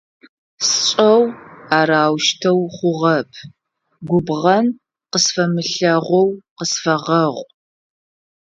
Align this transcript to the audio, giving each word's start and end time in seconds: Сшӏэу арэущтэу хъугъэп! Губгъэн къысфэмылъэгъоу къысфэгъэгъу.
Сшӏэу 0.67 1.21
арэущтэу 1.77 2.59
хъугъэп! 2.75 3.29
Губгъэн 4.07 4.65
къысфэмылъэгъоу 5.11 6.29
къысфэгъэгъу. 6.57 7.47